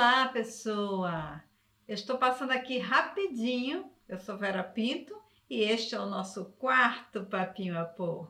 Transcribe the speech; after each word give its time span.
Olá, 0.00 0.28
pessoa! 0.28 1.42
Eu 1.86 1.94
estou 1.94 2.16
passando 2.16 2.52
aqui 2.52 2.78
rapidinho. 2.78 3.84
Eu 4.08 4.18
sou 4.18 4.38
Vera 4.38 4.64
Pinto 4.64 5.14
e 5.48 5.60
este 5.60 5.94
é 5.94 6.00
o 6.00 6.06
nosso 6.06 6.46
quarto 6.58 7.26
Papinho 7.26 7.78
a 7.78 7.84
Pô. 7.84 8.26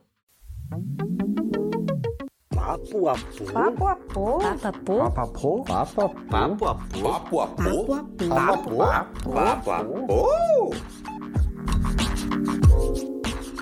Papo 2.52 3.08
a 3.08 3.14
pô. 3.14 3.52
Papo 3.52 3.86
a 3.86 3.94
pô. 3.94 4.38
Papo 4.40 4.66
a 4.66 4.72
pô. 4.72 5.62
Papo 5.62 6.00
a 6.02 6.08
pô. 6.08 6.24
Papo 6.32 7.40
a 7.40 7.46
pô. 7.46 7.86
Papo 8.28 8.82
a 8.82 9.04
pô. 9.04 9.32
Papo 9.32 9.70
a 9.70 9.84
pô. 9.84 10.70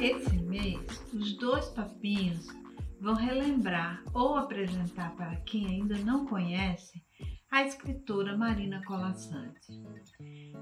Esse 0.01 0.39
mês, 0.45 0.81
os 1.13 1.37
dois 1.37 1.67
papinhos 1.67 2.47
vão 3.03 3.13
relembrar 3.15 4.03
ou 4.15 4.35
apresentar 4.35 5.15
para 5.15 5.37
quem 5.43 5.67
ainda 5.67 5.99
não 5.99 6.25
conhece 6.27 7.07
a 7.51 7.65
escritora 7.65 8.37
Marina 8.37 8.83
Colassante. 8.85 9.73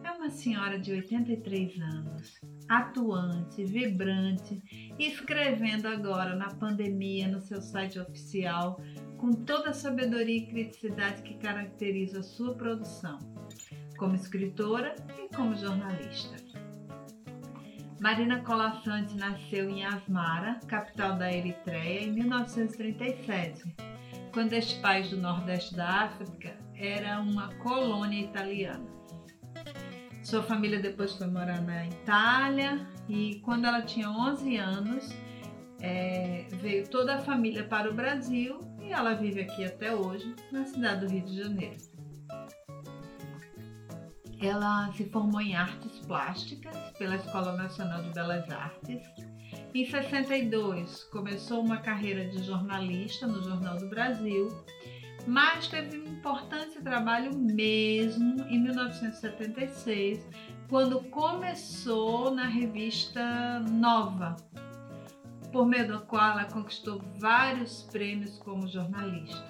É 0.04 0.10
uma 0.12 0.30
senhora 0.30 0.78
de 0.78 0.92
83 0.92 1.80
anos, 1.80 2.40
atuante, 2.68 3.64
vibrante, 3.64 4.62
escrevendo 4.96 5.88
agora 5.88 6.36
na 6.36 6.48
pandemia 6.54 7.26
no 7.26 7.40
seu 7.40 7.60
site 7.60 7.98
oficial, 7.98 8.80
com 9.18 9.32
toda 9.32 9.70
a 9.70 9.74
sabedoria 9.74 10.36
e 10.36 10.46
criticidade 10.46 11.22
que 11.22 11.34
caracteriza 11.34 12.20
a 12.20 12.22
sua 12.22 12.54
produção, 12.54 13.18
como 13.98 14.14
escritora 14.14 14.94
e 15.18 15.34
como 15.34 15.56
jornalista. 15.56 16.36
Marina 17.98 18.42
Colassante 18.42 19.16
nasceu 19.16 19.68
em 19.68 19.84
Asmara, 19.84 20.60
capital 20.68 21.16
da 21.16 21.32
Eritreia, 21.32 22.04
em 22.04 22.12
1937, 22.12 23.74
quando 24.32 24.52
este 24.52 24.78
país 24.80 25.10
do 25.10 25.16
nordeste 25.16 25.74
da 25.74 26.02
África 26.02 26.65
era 26.78 27.20
uma 27.20 27.54
colônia 27.56 28.20
italiana. 28.20 28.84
Sua 30.22 30.42
família 30.42 30.80
depois 30.80 31.12
foi 31.12 31.28
morar 31.28 31.62
na 31.62 31.86
Itália 31.86 32.86
e 33.08 33.36
quando 33.44 33.66
ela 33.66 33.82
tinha 33.82 34.10
11 34.10 34.56
anos 34.56 35.08
é, 35.80 36.46
veio 36.60 36.88
toda 36.88 37.16
a 37.16 37.18
família 37.18 37.64
para 37.64 37.90
o 37.90 37.94
Brasil 37.94 38.60
e 38.80 38.92
ela 38.92 39.14
vive 39.14 39.42
aqui 39.42 39.64
até 39.64 39.94
hoje, 39.94 40.34
na 40.50 40.64
cidade 40.64 41.06
do 41.06 41.12
Rio 41.12 41.24
de 41.24 41.36
Janeiro. 41.36 41.76
Ela 44.40 44.92
se 44.92 45.08
formou 45.10 45.40
em 45.40 45.54
artes 45.54 45.98
plásticas 46.00 46.76
pela 46.98 47.16
Escola 47.16 47.56
Nacional 47.56 48.02
de 48.02 48.10
Belas 48.10 48.50
Artes. 48.50 49.02
Em 49.74 49.84
62, 49.84 51.04
começou 51.04 51.62
uma 51.62 51.78
carreira 51.78 52.28
de 52.28 52.42
jornalista 52.42 53.26
no 53.26 53.42
Jornal 53.42 53.78
do 53.78 53.88
Brasil, 53.88 54.48
mas 55.26 55.68
teve 55.68 55.98
um 55.98 56.06
importante 56.12 56.80
trabalho 56.80 57.36
mesmo 57.36 58.42
em 58.48 58.62
1976, 58.62 60.26
quando 60.68 61.00
começou 61.04 62.30
na 62.30 62.46
revista 62.46 63.60
Nova, 63.60 64.36
por 65.52 65.66
meio 65.66 65.88
da 65.88 65.98
qual 65.98 66.32
ela 66.32 66.44
conquistou 66.44 67.02
vários 67.18 67.82
prêmios 67.84 68.38
como 68.38 68.68
jornalista. 68.68 69.46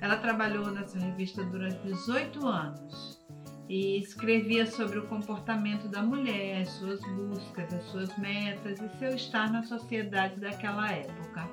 Ela 0.00 0.16
trabalhou 0.16 0.70
nessa 0.70 0.98
revista 0.98 1.44
durante 1.44 1.78
18 1.84 2.46
anos 2.46 3.22
e 3.68 3.98
escrevia 3.98 4.66
sobre 4.66 4.98
o 4.98 5.06
comportamento 5.06 5.88
da 5.88 6.02
mulher, 6.02 6.66
suas 6.66 7.00
buscas, 7.00 7.72
as 7.72 7.84
suas 7.84 8.18
metas 8.18 8.80
e 8.80 8.98
seu 8.98 9.14
estar 9.14 9.50
na 9.50 9.62
sociedade 9.62 10.40
daquela 10.40 10.90
época. 10.90 11.48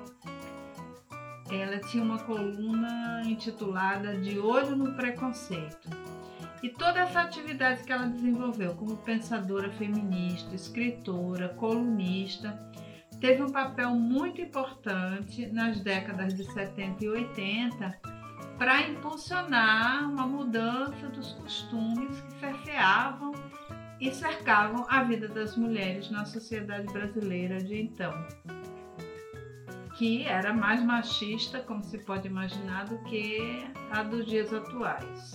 Ela 1.50 1.78
tinha 1.78 2.02
uma 2.02 2.18
coluna 2.18 3.22
intitulada 3.24 4.16
De 4.16 4.38
Olho 4.38 4.76
no 4.76 4.94
Preconceito. 4.94 5.88
E 6.62 6.68
toda 6.68 7.00
essa 7.00 7.22
atividade 7.22 7.84
que 7.84 7.92
ela 7.92 8.06
desenvolveu 8.06 8.74
como 8.74 8.96
pensadora 8.98 9.70
feminista, 9.72 10.54
escritora, 10.54 11.48
colunista, 11.50 12.58
teve 13.20 13.42
um 13.42 13.50
papel 13.50 13.90
muito 13.94 14.40
importante 14.40 15.46
nas 15.46 15.80
décadas 15.80 16.34
de 16.34 16.44
70 16.44 17.04
e 17.04 17.08
80 17.08 18.00
para 18.58 18.82
impulsionar 18.82 20.10
uma 20.10 20.26
mudança 20.26 21.08
dos 21.08 21.32
costumes 21.32 22.20
que 22.20 22.32
cerceavam 22.40 23.32
e 23.98 24.10
cercavam 24.10 24.84
a 24.88 25.02
vida 25.02 25.28
das 25.28 25.56
mulheres 25.56 26.10
na 26.10 26.26
sociedade 26.26 26.86
brasileira 26.92 27.58
de 27.58 27.80
então, 27.80 28.12
que 30.00 30.26
era 30.26 30.50
mais 30.54 30.82
machista, 30.82 31.60
como 31.60 31.84
se 31.84 31.98
pode 31.98 32.26
imaginar, 32.26 32.86
do 32.86 32.96
que 33.04 33.66
a 33.90 34.02
dos 34.02 34.24
dias 34.24 34.50
atuais. 34.50 35.34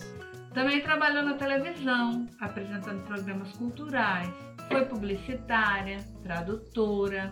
Também 0.56 0.82
trabalhou 0.82 1.22
na 1.22 1.36
televisão, 1.36 2.26
apresentando 2.42 3.06
programas 3.06 3.52
culturais, 3.52 4.34
foi 4.68 4.84
publicitária, 4.86 6.00
tradutora. 6.24 7.32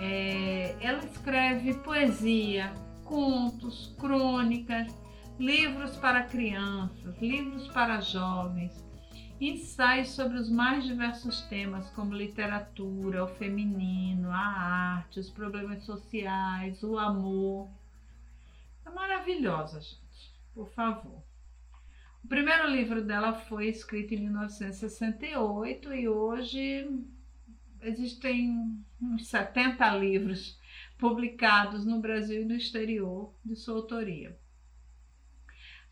É, 0.00 0.74
ela 0.80 1.04
escreve 1.04 1.74
poesia, 1.74 2.72
contos, 3.04 3.94
crônicas, 4.00 4.90
livros 5.38 5.98
para 5.98 6.22
crianças, 6.22 7.14
livros 7.20 7.68
para 7.68 8.00
jovens, 8.00 8.87
ensaios 9.40 10.10
sobre 10.10 10.36
os 10.38 10.50
mais 10.50 10.84
diversos 10.84 11.42
temas, 11.42 11.88
como 11.90 12.14
literatura, 12.14 13.24
o 13.24 13.28
feminino, 13.28 14.30
a 14.30 14.36
arte, 14.36 15.20
os 15.20 15.30
problemas 15.30 15.84
sociais, 15.84 16.82
o 16.82 16.98
amor. 16.98 17.68
É 18.84 18.90
maravilhosa, 18.90 19.80
gente, 19.80 20.32
por 20.54 20.68
favor. 20.70 21.22
O 22.24 22.28
primeiro 22.28 22.68
livro 22.68 23.02
dela 23.02 23.32
foi 23.32 23.68
escrito 23.68 24.12
em 24.12 24.22
1968 24.24 25.94
e 25.94 26.08
hoje 26.08 26.90
existem 27.80 28.84
uns 29.00 29.28
70 29.28 29.88
livros 29.96 30.58
publicados 30.98 31.86
no 31.86 32.00
Brasil 32.00 32.42
e 32.42 32.44
no 32.44 32.54
exterior 32.54 33.32
de 33.44 33.54
sua 33.54 33.76
autoria. 33.76 34.36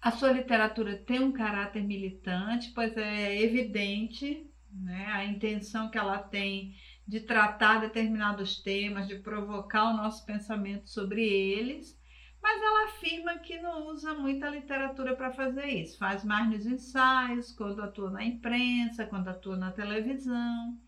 A 0.01 0.11
sua 0.11 0.31
literatura 0.31 0.97
tem 0.97 1.21
um 1.21 1.33
caráter 1.33 1.83
militante, 1.83 2.71
pois 2.75 2.97
é 2.97 3.43
evidente 3.43 4.49
né, 4.71 5.07
a 5.07 5.25
intenção 5.25 5.91
que 5.91 5.99
ela 5.99 6.19
tem 6.19 6.75
de 7.07 7.21
tratar 7.21 7.81
determinados 7.81 8.61
temas, 8.62 9.07
de 9.07 9.17
provocar 9.17 9.91
o 9.91 9.97
nosso 9.97 10.25
pensamento 10.27 10.91
sobre 10.91 11.25
eles, 11.25 11.99
mas 12.43 12.62
ela 12.62 12.84
afirma 12.87 13.39
que 13.39 13.59
não 13.61 13.89
usa 13.89 14.15
muita 14.15 14.49
literatura 14.49 15.17
para 15.17 15.33
fazer 15.33 15.67
isso, 15.67 15.99
faz 15.99 16.25
mais 16.25 16.49
nos 16.49 16.67
ensaios, 16.67 17.53
quando 17.53 17.83
atua 17.83 18.11
na 18.11 18.25
imprensa, 18.25 19.07
quando 19.07 19.28
atua 19.28 19.57
na 19.57 19.73
televisão. 19.73 20.78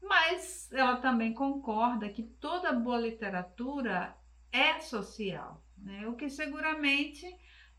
Mas 0.00 0.70
ela 0.72 0.96
também 0.96 1.32
concorda 1.32 2.08
que 2.08 2.22
toda 2.22 2.72
boa 2.72 2.98
literatura 2.98 4.16
é 4.52 4.80
social, 4.80 5.62
né? 5.76 6.06
o 6.06 6.14
que 6.14 6.30
seguramente 6.30 7.26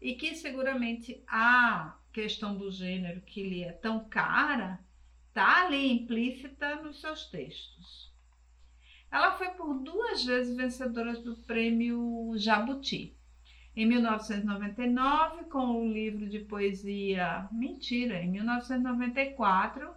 e 0.02 0.16
que 0.16 0.36
seguramente 0.36 1.22
a 1.28 1.98
questão 2.12 2.58
do 2.58 2.72
gênero 2.72 3.22
que 3.22 3.44
lhe 3.44 3.64
é 3.64 3.72
tão 3.72 4.08
cara 4.08 4.80
está 5.28 5.66
ali 5.66 5.92
implícita 5.92 6.76
nos 6.78 7.00
seus 7.02 7.26
textos. 7.26 8.12
Ela 9.12 9.38
foi 9.38 9.50
por 9.50 9.74
duas 9.80 10.24
vezes 10.24 10.56
vencedora 10.56 11.14
do 11.14 11.36
prêmio 11.36 12.34
Jabuti. 12.36 13.16
Em 13.76 13.86
1999, 13.86 15.46
com 15.46 15.82
o 15.82 15.92
livro 15.92 16.28
de 16.28 16.40
poesia 16.40 17.48
Mentira, 17.52 18.22
em 18.22 18.30
1994, 18.30 19.94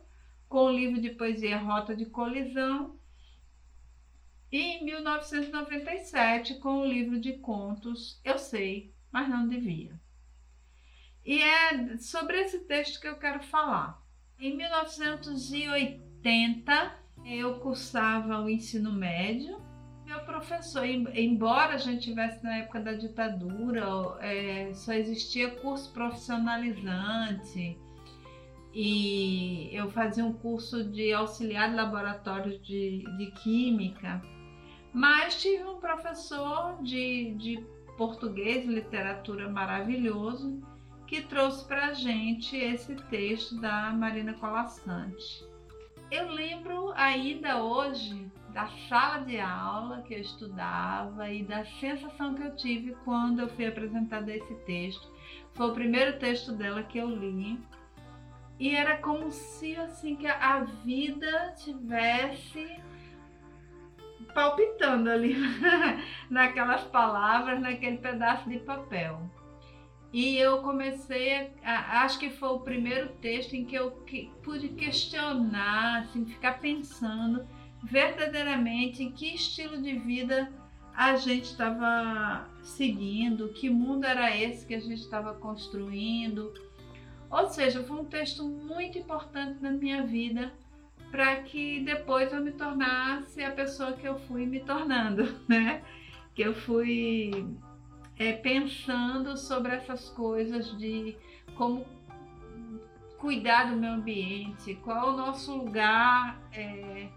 com 0.49 0.67
o 0.67 0.73
livro 0.73 1.01
de 1.01 1.11
poesia 1.11 1.59
Rota 1.59 1.97
de 1.97 2.07
Colisão, 2.07 2.97
e 4.51 4.59
em 4.59 4.84
1997 4.84 6.57
com 6.57 6.83
o 6.83 6.87
livro 6.87 7.19
de 7.19 7.33
contos 7.39 8.21
Eu 8.23 8.39
Sei, 8.39 8.93
mas 9.12 9.28
não 9.28 9.47
devia. 9.47 10.00
E 11.25 11.41
é 11.41 11.97
sobre 11.99 12.41
esse 12.41 12.59
texto 12.60 13.01
que 13.01 13.07
eu 13.07 13.16
quero 13.16 13.45
falar. 13.45 14.03
Em 14.39 14.57
1980 14.57 16.97
eu 17.25 17.60
cursava 17.60 18.41
o 18.41 18.48
ensino 18.48 18.92
médio. 18.92 19.60
Meu 20.04 20.25
professor, 20.25 20.84
embora 20.84 21.75
a 21.75 21.78
gente 21.78 22.03
tivesse 22.03 22.42
na 22.42 22.57
época 22.57 22.81
da 22.81 22.92
ditadura, 22.92 23.86
é, 24.21 24.75
só 24.75 24.92
existia 24.92 25.53
curso 25.60 25.92
profissionalizante 25.92 27.78
e 28.75 29.71
eu 29.72 29.89
fazia 29.91 30.25
um 30.25 30.33
curso 30.33 30.83
de 30.84 31.13
auxiliar 31.13 31.71
de 31.71 31.77
laboratório 31.77 32.59
de, 32.59 33.04
de 33.16 33.31
química, 33.42 34.21
mas 34.92 35.41
tive 35.41 35.63
um 35.65 35.78
professor 35.78 36.83
de, 36.83 37.34
de 37.34 37.65
português 38.03 38.66
literatura 38.66 39.49
maravilhoso 39.49 40.60
que 41.07 41.21
trouxe 41.21 41.65
para 41.65 41.87
a 41.87 41.95
gente 41.95 42.57
esse 42.57 42.97
texto 42.97 43.60
da 43.60 43.93
Marina 43.93 44.34
Colassante. 44.34 45.47
Eu 46.10 46.27
lembro 46.27 46.93
ainda 46.97 47.63
hoje 47.63 48.27
da 48.49 48.66
sala 48.89 49.19
de 49.19 49.39
aula 49.39 50.03
que 50.03 50.15
eu 50.15 50.19
estudava 50.19 51.31
e 51.31 51.45
da 51.45 51.65
sensação 51.65 52.34
que 52.34 52.43
eu 52.43 52.57
tive 52.57 52.97
quando 53.04 53.39
eu 53.39 53.49
fui 53.51 53.66
apresentada 53.66 54.34
esse 54.34 54.55
texto 54.66 55.09
Foi 55.53 55.71
o 55.71 55.72
primeiro 55.72 56.19
texto 56.19 56.51
dela 56.51 56.83
que 56.83 56.98
eu 56.98 57.09
li. 57.09 57.57
E 58.59 58.75
era 58.75 58.97
como 58.97 59.31
se 59.31 59.77
assim 59.77 60.16
que 60.16 60.27
a 60.27 60.65
vida 60.84 61.55
tivesse 61.57 62.69
palpitando 64.34 65.11
ali 65.11 65.37
naquelas 66.29 66.83
palavras, 66.84 67.61
naquele 67.61 67.99
pedaço 67.99 68.49
de 68.49 68.59
papel. 68.59 69.21
E 70.13 70.37
eu 70.37 70.59
comecei, 70.59 71.53
a, 71.65 72.03
acho 72.03 72.19
que 72.19 72.29
foi 72.29 72.51
o 72.51 72.61
primeiro 72.61 73.09
texto 73.21 73.55
em 73.55 73.65
que 73.65 73.75
eu 73.75 73.93
que, 74.07 74.31
pude 74.43 74.69
questionar, 74.71 76.03
assim, 76.03 76.27
ficar 76.27 76.61
pensando 76.61 77.47
verdadeiramente 77.83 79.03
em 79.03 79.11
que 79.11 79.34
estilo 79.34 79.81
de 79.81 79.95
vida 79.99 80.53
a 80.95 81.17
gente 81.17 81.45
estava 81.45 82.47
seguindo, 82.63 83.49
que 83.49 83.71
mundo 83.71 84.05
era 84.05 84.37
esse 84.37 84.67
que 84.67 84.75
a 84.75 84.81
gente 84.81 85.01
estava 85.01 85.33
construindo. 85.34 86.53
Ou 87.31 87.49
seja, 87.49 87.83
foi 87.83 87.97
um 87.97 88.05
texto 88.05 88.45
muito 88.45 88.99
importante 88.99 89.63
na 89.63 89.71
minha 89.71 90.05
vida 90.05 90.53
para 91.12 91.36
que 91.42 91.80
depois 91.80 92.32
eu 92.32 92.42
me 92.42 92.53
tornasse 92.53 93.44
a 93.44 93.50
pessoa 93.50 93.92
que 93.92 94.09
eu 94.09 94.18
fui 94.20 94.47
me 94.47 94.60
tornando, 94.60 95.38
né? 95.47 95.82
Que 96.34 96.41
eu 96.41 96.54
fui 96.54 97.47
é, 98.18 98.32
pensando 98.32 99.36
sobre 99.36 99.72
essas 99.72 100.09
coisas 100.09 100.76
de 100.78 101.14
como 101.54 101.84
cuidar 103.18 103.70
do 103.70 103.76
meio 103.76 103.92
ambiente, 103.92 104.74
qual 104.82 105.12
o 105.12 105.16
nosso 105.16 105.54
lugar 105.54 106.41
é, 106.50 107.09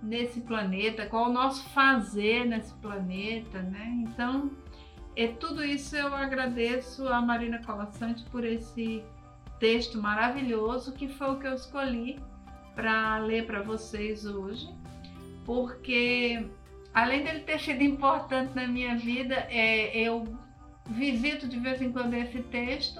nesse 0.00 0.40
planeta, 0.42 1.06
qual 1.06 1.28
o 1.28 1.32
nosso 1.32 1.68
fazer 1.70 2.46
nesse 2.46 2.72
planeta, 2.74 3.60
né? 3.62 4.04
Então, 4.06 4.52
é 5.16 5.26
tudo 5.26 5.64
isso 5.64 5.96
eu 5.96 6.14
agradeço 6.14 7.08
a 7.08 7.20
Marina 7.20 7.60
Colassante 7.64 8.24
por 8.30 8.44
esse 8.44 9.02
texto 9.58 10.00
maravilhoso 10.00 10.94
que 10.94 11.08
foi 11.08 11.32
o 11.32 11.38
que 11.40 11.48
eu 11.48 11.54
escolhi 11.54 12.29
para 12.80 13.18
ler 13.18 13.44
para 13.44 13.60
vocês 13.60 14.24
hoje, 14.24 14.66
porque 15.44 16.48
além 16.94 17.22
dele 17.22 17.40
ter 17.40 17.60
sido 17.60 17.82
importante 17.82 18.54
na 18.54 18.66
minha 18.66 18.96
vida, 18.96 19.34
é, 19.50 19.94
eu 19.94 20.26
visito 20.88 21.46
de 21.46 21.58
vez 21.58 21.82
em 21.82 21.92
quando 21.92 22.14
esse 22.14 22.40
texto 22.44 22.98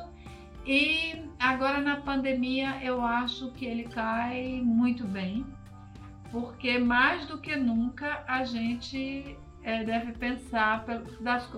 e 0.66 1.24
agora 1.38 1.80
na 1.80 1.96
pandemia 1.96 2.78
eu 2.82 3.00
acho 3.00 3.52
que 3.52 3.64
ele 3.64 3.84
cai 3.84 4.60
muito 4.62 5.06
bem, 5.06 5.46
porque 6.30 6.78
mais 6.78 7.24
do 7.24 7.38
que 7.38 7.56
nunca 7.56 8.22
a 8.28 8.44
gente 8.44 9.34
é, 9.62 9.82
deve 9.82 10.12
pensar 10.12 10.84
das, 11.20 11.50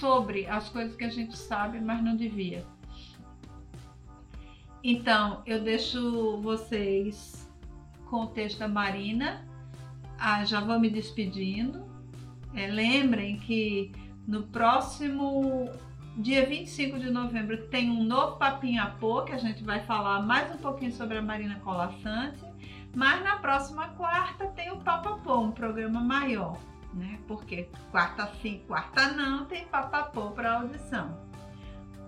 sobre 0.00 0.46
as 0.46 0.70
coisas 0.70 0.96
que 0.96 1.04
a 1.04 1.10
gente 1.10 1.36
sabe, 1.36 1.78
mas 1.82 2.02
não 2.02 2.16
devia. 2.16 2.64
Então, 4.82 5.42
eu 5.44 5.60
deixo 5.60 6.40
vocês 6.40 7.37
com 8.08 8.22
o 8.22 8.26
texto 8.26 8.58
da 8.58 8.68
Marina. 8.68 9.46
Ah, 10.18 10.44
já 10.44 10.60
vou 10.60 10.78
me 10.80 10.90
despedindo. 10.90 11.86
É, 12.54 12.66
lembrem 12.66 13.38
que 13.38 13.92
no 14.26 14.42
próximo 14.44 15.70
dia 16.16 16.44
25 16.44 16.98
de 16.98 17.10
novembro 17.10 17.68
tem 17.68 17.90
um 17.90 18.02
novo 18.02 18.36
Papinho 18.36 18.82
a 18.82 18.86
Pô, 18.86 19.22
que 19.22 19.32
a 19.32 19.38
gente 19.38 19.62
vai 19.62 19.80
falar 19.80 20.20
mais 20.22 20.52
um 20.52 20.58
pouquinho 20.58 20.92
sobre 20.92 21.18
a 21.18 21.22
Marina 21.22 21.60
Colassante. 21.60 22.44
Mas 22.94 23.22
na 23.22 23.36
próxima 23.36 23.88
quarta 23.90 24.46
tem 24.48 24.72
o 24.72 24.78
Papapô, 24.78 25.38
um 25.38 25.52
programa 25.52 26.00
maior, 26.00 26.58
né? 26.94 27.20
Porque 27.28 27.68
quarta 27.90 28.26
sim, 28.42 28.64
quarta 28.66 29.12
não, 29.12 29.44
tem 29.44 29.66
Papapô 29.66 30.30
para 30.30 30.60
audição. 30.60 31.16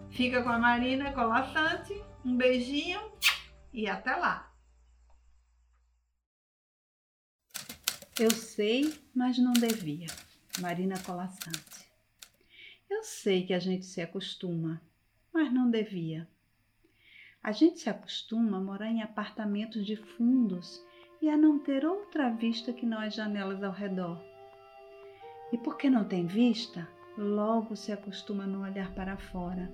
Fica 0.09 0.43
com 0.43 0.51
a 0.51 0.59
Marina 0.59 1.13
Colassante, 1.13 1.95
um 2.25 2.37
beijinho 2.37 3.01
e 3.73 3.89
até 3.89 4.17
lá! 4.17 4.50
Eu 8.21 8.31
sei, 8.33 8.93
mas 9.15 9.39
não 9.39 9.55
devia. 9.55 10.07
Marina 10.61 10.95
Colassante. 11.07 11.91
Eu 12.91 13.03
sei 13.03 13.47
que 13.47 13.55
a 13.55 13.59
gente 13.59 13.87
se 13.87 14.03
acostuma, 14.03 14.79
mas 15.33 15.51
não 15.51 15.71
devia. 15.71 16.29
A 17.43 17.51
gente 17.51 17.81
se 17.81 17.89
acostuma 17.89 18.59
a 18.59 18.61
morar 18.61 18.91
em 18.91 19.01
apartamentos 19.01 19.87
de 19.87 19.97
fundos 19.97 20.85
e 21.23 21.31
a 21.31 21.37
não 21.39 21.59
ter 21.59 21.87
outra 21.87 22.29
vista 22.29 22.75
que 22.75 22.85
não 22.85 22.99
as 23.01 23.15
janelas 23.15 23.63
ao 23.63 23.73
redor. 23.73 24.23
E 25.51 25.57
porque 25.57 25.89
não 25.89 26.05
tem 26.05 26.27
vista, 26.27 26.87
logo 27.17 27.75
se 27.75 27.91
acostuma 27.91 28.45
a 28.45 28.47
não 28.47 28.61
olhar 28.61 28.93
para 28.95 29.17
fora. 29.17 29.73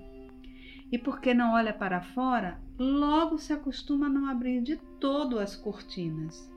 E 0.93 0.97
porque 0.97 1.35
não 1.35 1.55
olha 1.55 1.75
para 1.75 2.01
fora, 2.01 2.61
logo 2.79 3.39
se 3.39 3.53
acostuma 3.53 4.07
a 4.07 4.09
não 4.09 4.29
abrir 4.29 4.63
de 4.63 4.77
todo 5.01 5.41
as 5.41 5.57
cortinas. 5.57 6.49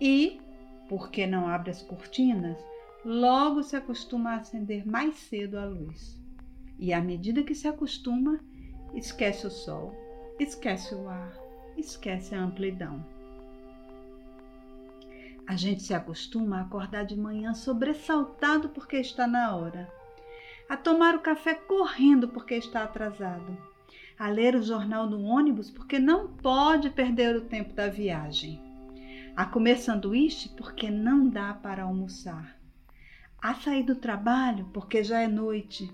E, 0.00 0.40
porque 0.88 1.26
não 1.26 1.48
abre 1.48 1.70
as 1.70 1.82
cortinas, 1.82 2.56
logo 3.04 3.62
se 3.62 3.76
acostuma 3.76 4.32
a 4.32 4.36
acender 4.36 4.86
mais 4.86 5.16
cedo 5.16 5.58
a 5.58 5.64
luz. 5.64 6.20
E 6.78 6.92
à 6.92 7.00
medida 7.00 7.42
que 7.42 7.54
se 7.54 7.66
acostuma, 7.66 8.40
esquece 8.94 9.46
o 9.46 9.50
sol, 9.50 9.94
esquece 10.38 10.94
o 10.94 11.08
ar, 11.08 11.32
esquece 11.76 12.34
a 12.34 12.40
amplidão. 12.40 13.04
A 15.46 15.54
gente 15.54 15.82
se 15.82 15.94
acostuma 15.94 16.58
a 16.58 16.62
acordar 16.62 17.04
de 17.04 17.16
manhã 17.16 17.54
sobressaltado 17.54 18.68
porque 18.70 18.96
está 18.96 19.26
na 19.26 19.54
hora, 19.54 19.88
a 20.68 20.76
tomar 20.76 21.14
o 21.14 21.20
café 21.20 21.54
correndo 21.54 22.28
porque 22.28 22.54
está 22.54 22.82
atrasado, 22.82 23.56
a 24.18 24.28
ler 24.28 24.56
o 24.56 24.62
jornal 24.62 25.08
no 25.08 25.22
ônibus 25.22 25.70
porque 25.70 26.00
não 26.00 26.26
pode 26.28 26.90
perder 26.90 27.36
o 27.36 27.42
tempo 27.42 27.72
da 27.72 27.86
viagem, 27.86 28.60
a 29.36 29.44
comer 29.44 29.76
sanduíche 29.76 30.48
porque 30.56 30.90
não 30.90 31.28
dá 31.28 31.54
para 31.54 31.84
almoçar 31.84 32.56
a 33.46 33.54
sair 33.54 33.84
do 33.84 33.94
trabalho 33.94 34.68
porque 34.72 35.04
já 35.04 35.20
é 35.20 35.28
noite, 35.28 35.92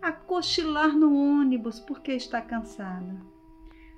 a 0.00 0.12
cochilar 0.12 0.96
no 0.96 1.12
ônibus 1.12 1.80
porque 1.80 2.12
está 2.12 2.40
cansada, 2.40 3.20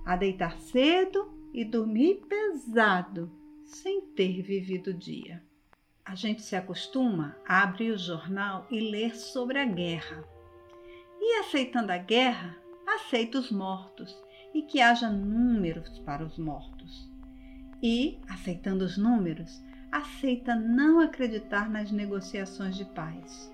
a 0.07 0.17
deitar 0.17 0.59
cedo 0.59 1.31
e 1.53 1.65
dormir 1.65 2.23
pesado 2.27 3.31
sem 3.65 4.01
ter 4.01 4.41
vivido 4.41 4.91
o 4.91 4.95
dia. 4.95 5.43
A 6.05 6.15
gente 6.15 6.41
se 6.41 6.57
acostuma 6.57 7.37
a 7.47 7.63
abrir 7.63 7.93
o 7.93 7.99
jornal 7.99 8.67
e 8.71 8.81
ler 8.81 9.15
sobre 9.15 9.59
a 9.59 9.65
guerra. 9.65 10.25
E 11.21 11.39
aceitando 11.41 11.93
a 11.93 11.99
guerra, 11.99 12.57
aceita 12.87 13.39
os 13.39 13.51
mortos 13.51 14.17
e 14.55 14.63
que 14.63 14.81
haja 14.81 15.11
números 15.11 15.99
para 16.01 16.25
os 16.25 16.39
mortos. 16.39 17.10
E, 17.83 18.19
aceitando 18.29 18.85
os 18.85 18.99
números, 18.99 19.63
aceita 19.91 20.55
não 20.55 21.01
acreditar 21.01 21.69
nas 21.71 21.91
negociações 21.91 22.77
de 22.77 22.85
paz. 22.85 23.51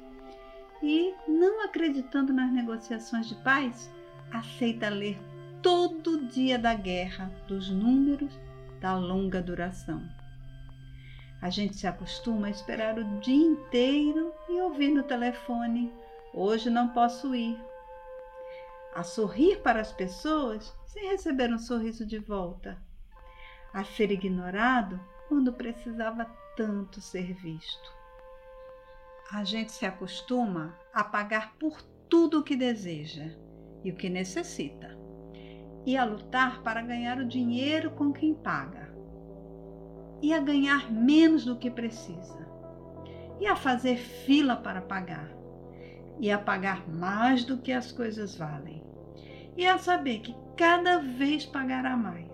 E, 0.82 1.14
não 1.28 1.64
acreditando 1.64 2.32
nas 2.32 2.52
negociações 2.52 3.28
de 3.28 3.34
paz, 3.36 3.90
aceita 4.32 4.88
ler 4.88 5.18
todo 5.62 6.26
dia 6.26 6.58
da 6.58 6.74
guerra, 6.74 7.30
dos 7.46 7.70
números, 7.70 8.32
da 8.80 8.96
longa 8.96 9.40
duração. 9.40 10.02
A 11.40 11.50
gente 11.50 11.76
se 11.76 11.86
acostuma 11.86 12.48
a 12.48 12.50
esperar 12.50 12.98
o 12.98 13.20
dia 13.20 13.46
inteiro 13.46 14.32
e 14.48 14.60
ouvir 14.60 14.90
no 14.90 15.02
telefone: 15.02 15.92
Hoje 16.34 16.70
não 16.70 16.88
posso 16.88 17.34
ir. 17.34 17.58
A 18.94 19.02
sorrir 19.02 19.62
para 19.62 19.80
as 19.80 19.92
pessoas 19.92 20.74
sem 20.86 21.10
receber 21.10 21.52
um 21.52 21.58
sorriso 21.58 22.06
de 22.06 22.18
volta. 22.18 22.78
A 23.76 23.84
ser 23.84 24.10
ignorado 24.10 24.98
quando 25.28 25.52
precisava 25.52 26.24
tanto 26.56 26.98
ser 26.98 27.34
visto. 27.34 27.94
A 29.30 29.44
gente 29.44 29.70
se 29.70 29.84
acostuma 29.84 30.74
a 30.94 31.04
pagar 31.04 31.58
por 31.58 31.82
tudo 32.08 32.40
o 32.40 32.42
que 32.42 32.56
deseja 32.56 33.34
e 33.84 33.90
o 33.90 33.94
que 33.94 34.08
necessita, 34.08 34.96
e 35.84 35.94
a 35.94 36.06
lutar 36.06 36.62
para 36.62 36.80
ganhar 36.80 37.18
o 37.18 37.28
dinheiro 37.28 37.90
com 37.90 38.14
quem 38.14 38.32
paga, 38.32 38.90
e 40.22 40.32
a 40.32 40.40
ganhar 40.40 40.90
menos 40.90 41.44
do 41.44 41.58
que 41.58 41.70
precisa, 41.70 42.48
e 43.38 43.46
a 43.46 43.54
fazer 43.54 43.98
fila 43.98 44.56
para 44.56 44.80
pagar, 44.80 45.30
e 46.18 46.30
a 46.32 46.38
pagar 46.38 46.88
mais 46.88 47.44
do 47.44 47.58
que 47.58 47.72
as 47.72 47.92
coisas 47.92 48.36
valem, 48.36 48.82
e 49.54 49.66
a 49.66 49.76
saber 49.76 50.20
que 50.20 50.34
cada 50.56 50.98
vez 50.98 51.44
pagará 51.44 51.94
mais, 51.94 52.25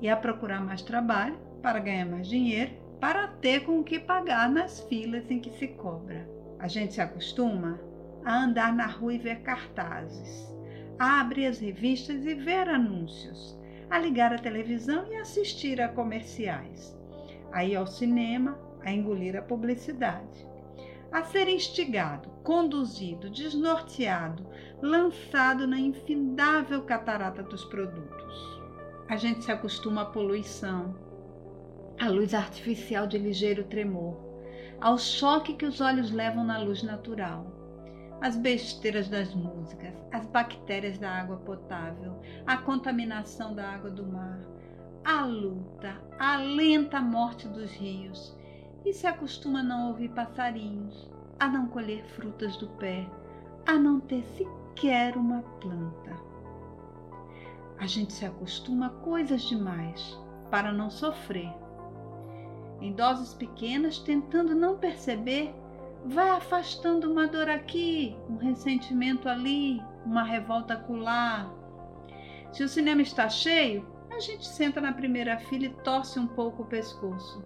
e 0.00 0.08
a 0.08 0.16
procurar 0.16 0.60
mais 0.60 0.82
trabalho 0.82 1.38
para 1.62 1.78
ganhar 1.78 2.06
mais 2.06 2.28
dinheiro, 2.28 2.72
para 3.00 3.28
ter 3.28 3.60
com 3.64 3.80
o 3.80 3.84
que 3.84 3.98
pagar 3.98 4.48
nas 4.50 4.80
filas 4.80 5.30
em 5.30 5.40
que 5.40 5.50
se 5.50 5.68
cobra. 5.68 6.28
A 6.58 6.66
gente 6.66 6.94
se 6.94 7.00
acostuma 7.00 7.78
a 8.24 8.44
andar 8.44 8.72
na 8.72 8.86
rua 8.86 9.14
e 9.14 9.18
ver 9.18 9.42
cartazes, 9.42 10.52
a 10.98 11.20
abrir 11.20 11.46
as 11.46 11.58
revistas 11.58 12.24
e 12.24 12.34
ver 12.34 12.68
anúncios, 12.68 13.58
a 13.88 13.98
ligar 13.98 14.32
a 14.32 14.38
televisão 14.38 15.06
e 15.10 15.16
assistir 15.16 15.80
a 15.80 15.88
comerciais, 15.88 16.96
a 17.52 17.64
ir 17.64 17.76
ao 17.76 17.86
cinema, 17.86 18.58
a 18.84 18.92
engolir 18.92 19.36
a 19.36 19.42
publicidade, 19.42 20.46
a 21.10 21.22
ser 21.22 21.48
instigado, 21.48 22.28
conduzido, 22.42 23.30
desnorteado, 23.30 24.46
lançado 24.82 25.66
na 25.66 25.78
infindável 25.78 26.82
catarata 26.82 27.42
dos 27.42 27.64
produtos. 27.64 28.57
A 29.08 29.16
gente 29.16 29.42
se 29.42 29.50
acostuma 29.50 30.02
à 30.02 30.04
poluição, 30.04 30.94
à 31.98 32.10
luz 32.10 32.34
artificial 32.34 33.06
de 33.06 33.16
ligeiro 33.16 33.64
tremor, 33.64 34.18
ao 34.78 34.98
choque 34.98 35.54
que 35.54 35.64
os 35.64 35.80
olhos 35.80 36.10
levam 36.10 36.44
na 36.44 36.58
luz 36.58 36.82
natural, 36.82 37.46
as 38.20 38.36
besteiras 38.36 39.08
das 39.08 39.34
músicas, 39.34 39.94
as 40.12 40.26
bactérias 40.26 40.98
da 40.98 41.10
água 41.10 41.38
potável, 41.38 42.20
a 42.46 42.58
contaminação 42.58 43.54
da 43.54 43.66
água 43.66 43.90
do 43.90 44.06
mar, 44.06 44.40
a 45.02 45.24
luta, 45.24 45.96
a 46.18 46.36
lenta 46.36 47.00
morte 47.00 47.48
dos 47.48 47.72
rios, 47.72 48.36
e 48.84 48.92
se 48.92 49.06
acostuma 49.06 49.60
a 49.60 49.64
não 49.64 49.88
ouvir 49.88 50.10
passarinhos, 50.10 51.10
a 51.40 51.48
não 51.48 51.66
colher 51.68 52.04
frutas 52.04 52.58
do 52.58 52.68
pé, 52.76 53.08
a 53.66 53.72
não 53.78 54.00
ter 54.00 54.22
sequer 54.36 55.16
uma 55.16 55.40
planta. 55.60 56.27
A 57.78 57.86
gente 57.86 58.12
se 58.12 58.24
acostuma 58.24 58.86
a 58.86 58.90
coisas 58.90 59.42
demais 59.42 60.18
para 60.50 60.72
não 60.72 60.90
sofrer. 60.90 61.52
Em 62.80 62.92
doses 62.92 63.34
pequenas, 63.34 63.98
tentando 63.98 64.54
não 64.54 64.78
perceber, 64.78 65.54
vai 66.04 66.30
afastando 66.30 67.10
uma 67.10 67.26
dor 67.26 67.48
aqui, 67.48 68.16
um 68.28 68.36
ressentimento 68.36 69.28
ali, 69.28 69.82
uma 70.04 70.22
revolta 70.22 70.74
acolá. 70.74 71.50
Se 72.52 72.62
o 72.62 72.68
cinema 72.68 73.02
está 73.02 73.28
cheio, 73.28 73.86
a 74.10 74.20
gente 74.20 74.46
senta 74.46 74.80
na 74.80 74.92
primeira 74.92 75.38
fila 75.38 75.66
e 75.66 75.74
torce 75.84 76.18
um 76.18 76.26
pouco 76.26 76.62
o 76.62 76.66
pescoço. 76.66 77.44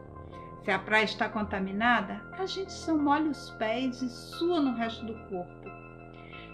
Se 0.64 0.70
a 0.70 0.78
praia 0.78 1.04
está 1.04 1.28
contaminada, 1.28 2.22
a 2.32 2.46
gente 2.46 2.72
só 2.72 2.96
molha 2.96 3.30
os 3.30 3.50
pés 3.52 4.00
e 4.00 4.08
sua 4.08 4.60
no 4.60 4.74
resto 4.76 5.04
do 5.04 5.14
corpo. 5.28 5.70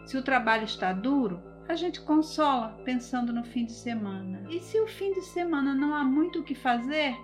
Se 0.06 0.16
o 0.16 0.22
trabalho 0.22 0.64
está 0.64 0.92
duro, 0.92 1.42
a 1.68 1.74
gente 1.74 2.00
consola 2.00 2.80
pensando 2.82 3.30
no 3.30 3.44
fim 3.44 3.66
de 3.66 3.72
semana. 3.72 4.42
E 4.48 4.58
se 4.58 4.80
o 4.80 4.86
fim 4.86 5.12
de 5.12 5.20
semana 5.22 5.74
não 5.74 5.94
há 5.94 6.02
muito 6.02 6.40
o 6.40 6.42
que 6.42 6.54
fazer, 6.54 7.14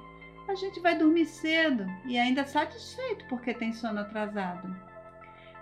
a 0.46 0.54
gente 0.54 0.80
vai 0.80 0.96
dormir 0.96 1.24
cedo 1.24 1.86
e 2.04 2.18
ainda 2.18 2.44
satisfeito 2.44 3.26
porque 3.28 3.54
tem 3.54 3.72
sono 3.72 4.00
atrasado. 4.00 4.76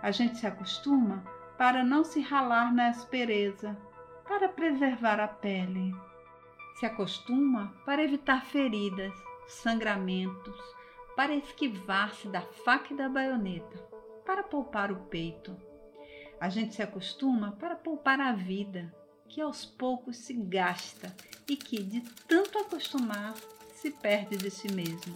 A 0.02 0.10
gente 0.10 0.36
se 0.36 0.46
acostuma 0.48 1.22
para 1.56 1.84
não 1.84 2.02
se 2.02 2.20
ralar 2.20 2.74
na 2.74 2.88
aspereza, 2.88 3.76
para 4.24 4.48
preservar 4.48 5.20
a 5.20 5.28
pele. 5.28 5.94
Se 6.74 6.84
acostuma 6.84 7.72
para 7.86 8.02
evitar 8.02 8.44
feridas, 8.46 9.12
sangramentos, 9.46 10.58
para 11.14 11.32
esquivar-se 11.32 12.26
da 12.26 12.40
faca 12.40 12.92
e 12.92 12.96
da 12.96 13.08
baioneta, 13.08 13.78
para 14.26 14.42
poupar 14.42 14.90
o 14.90 14.96
peito. 15.04 15.56
A 16.42 16.49
gente 16.49 16.75
se 16.75 16.82
acostuma 16.82 17.52
para 17.52 17.76
poupar 17.76 18.20
a 18.20 18.32
vida, 18.32 18.92
que 19.28 19.40
aos 19.40 19.64
poucos 19.64 20.16
se 20.16 20.34
gasta 20.34 21.14
e 21.49 21.54
que, 21.56 21.80
de 21.80 22.00
tanto 22.26 22.58
acostumar, 22.58 23.32
se 23.76 23.92
perde 23.92 24.37
de 24.38 24.50
si 24.50 24.66
mesmo. 24.72 25.14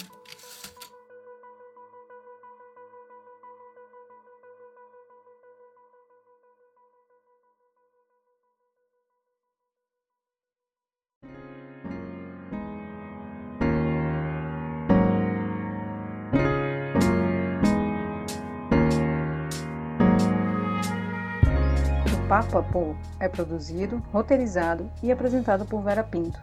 Papo 22.37 22.59
a 22.59 22.63
Pô 22.63 22.95
é 23.19 23.31
produzido, 23.31 23.97
roteirizado 24.13 24.91
e 25.03 25.11
apresentado 25.11 25.65
por 25.65 25.81
Vera 25.81 26.05
Pinto. 26.05 26.39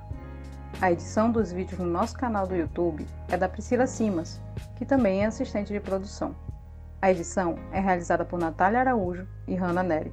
A 0.81 0.91
edição 0.91 1.31
dos 1.31 1.51
vídeos 1.51 1.79
no 1.79 1.85
nosso 1.85 2.17
canal 2.17 2.47
do 2.47 2.55
YouTube 2.55 3.05
é 3.29 3.38
da 3.38 3.47
Priscila 3.47 3.85
Simas, 3.85 4.41
que 4.75 4.88
também 4.88 5.21
é 5.21 5.27
assistente 5.27 5.71
de 5.71 5.79
produção. 5.79 6.35
A 7.00 7.12
edição 7.12 7.59
é 7.71 7.79
realizada 7.79 8.25
por 8.25 8.39
Natália 8.39 8.79
Araújo 8.79 9.27
e 9.47 9.53
Hanna 9.53 9.83
Neri. 9.83 10.12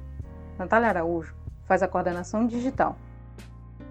Natália 0.55 0.89
Araújo 0.89 1.33
faz 1.65 1.81
a 1.81 1.87
coordenação 1.87 2.45
digital. 2.45 2.95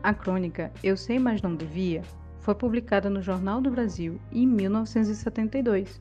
A 0.00 0.14
crônica 0.14 0.70
Eu 0.84 0.96
Sei 0.96 1.18
Mas 1.18 1.42
Não 1.42 1.56
Devia 1.56 2.02
foi 2.38 2.54
publicada 2.54 3.10
no 3.10 3.20
Jornal 3.20 3.60
do 3.60 3.68
Brasil 3.68 4.20
em 4.30 4.46
1972 4.46 6.00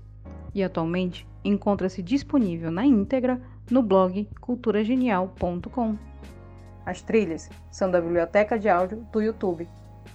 e 0.53 0.63
atualmente 0.63 1.27
encontra-se 1.43 2.03
disponível 2.03 2.69
na 2.69 2.85
íntegra 2.85 3.41
no 3.69 3.83
blog 3.83 4.27
culturagenial.com. 4.41 5.97
As 6.85 7.01
trilhas 7.01 7.49
são 7.71 7.91
da 7.91 8.01
biblioteca 8.01 8.57
de 8.57 8.67
áudio 8.67 9.05
do 9.11 9.21
YouTube. 9.21 9.69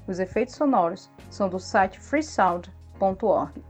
Os 0.07 0.19
efeitos 0.19 0.55
sonoros 0.55 1.11
são 1.31 1.49
do 1.49 1.59
site 1.59 2.01
freesound.org. 2.01 3.63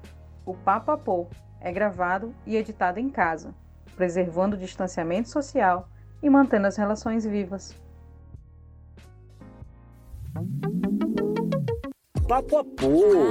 O 0.46 0.54
Papo 0.54 0.90
a 0.90 0.96
Pô 0.96 1.26
é 1.60 1.70
gravado 1.70 2.34
e 2.46 2.56
editado 2.56 2.98
em 2.98 3.08
casa, 3.08 3.54
preservando 3.94 4.56
o 4.56 4.58
distanciamento 4.58 5.28
social 5.28 5.88
e 6.22 6.30
mantendo 6.30 6.66
as 6.66 6.76
relações 6.76 7.24
vivas. 7.24 7.76
Papo 12.34 12.58
a 12.58 12.64
pô. 12.64 12.90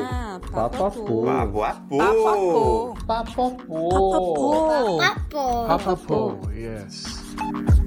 Ah, 0.09 0.39
Papo 0.53 0.85
a 0.85 0.91
pô. 0.91 1.25
Papo 1.25 1.63
a 1.63 1.73
pô. 1.73 1.97
Papo 1.97 2.29
a 2.29 2.35
pô. 2.37 2.95
Papo 3.05 3.41
a 3.41 3.49
pô. 3.51 3.89
Papo 3.89 5.01
a 5.01 5.15
pô. 5.29 5.67
Papo 5.67 5.89
a 5.89 5.97
pô. 5.97 6.49
Yes. 6.53 7.82